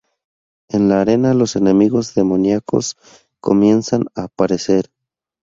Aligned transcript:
En 0.69 0.89
la 0.89 1.01
arena, 1.01 1.35
los 1.35 1.55
enemigos 1.55 2.15
demoníacos 2.15 2.97
comienzan 3.39 4.05
a 4.15 4.23
aparecer. 4.23 4.89